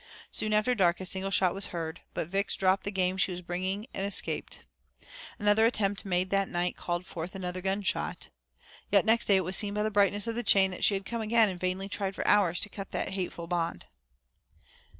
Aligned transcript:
Soon 0.31 0.51
after 0.51 0.73
dark 0.73 0.99
a 0.99 1.05
single 1.05 1.29
shot 1.29 1.53
was 1.53 1.67
heard, 1.67 2.01
but 2.15 2.27
Vix 2.27 2.55
dropped 2.55 2.85
the 2.85 2.89
game 2.91 3.17
she 3.17 3.29
was 3.31 3.43
bringing 3.43 3.85
and 3.93 4.03
escaped. 4.03 4.61
Another 5.37 5.63
attempt 5.67 6.05
made 6.05 6.31
that 6.31 6.49
night 6.49 6.75
called 6.75 7.05
forth 7.05 7.35
another 7.35 7.61
gunshot. 7.61 8.29
Yet 8.89 9.05
next 9.05 9.25
day 9.25 9.35
it 9.35 9.43
was 9.43 9.55
seen 9.57 9.75
by 9.75 9.83
the 9.83 9.91
brightness 9.91 10.25
of 10.25 10.33
the 10.33 10.41
chain 10.41 10.71
that 10.71 10.83
she 10.83 10.95
had 10.95 11.05
come 11.05 11.21
again 11.21 11.49
and 11.49 11.59
vainly 11.59 11.87
tried 11.87 12.15
for 12.15 12.25
hours 12.27 12.59
to 12.61 12.67
cut 12.69 12.89
that 12.93 13.09
hateful 13.09 13.45
bond. 13.45 13.85